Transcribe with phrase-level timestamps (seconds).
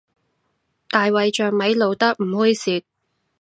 [0.89, 2.81] 大衛像咪露得唔猥褻